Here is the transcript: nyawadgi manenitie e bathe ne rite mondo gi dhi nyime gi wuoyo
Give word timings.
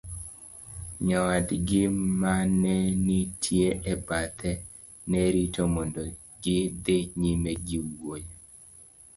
nyawadgi 1.05 1.81
manenitie 2.21 3.67
e 3.93 3.95
bathe 4.07 4.51
ne 5.09 5.21
rite 5.33 5.61
mondo 5.73 6.01
gi 6.43 6.57
dhi 6.83 6.97
nyime 7.21 7.51
gi 7.67 7.79
wuoyo 7.91 8.33